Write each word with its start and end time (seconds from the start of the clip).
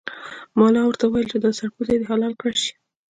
ملا 0.59 0.81
ورته 0.85 1.05
وویل 1.05 1.27
چې 1.31 1.37
دا 1.43 1.51
سرکوزی 1.59 1.95
دې 1.99 2.05
حلال 2.11 2.33
کړای 2.39 2.55
شي. 2.63 2.73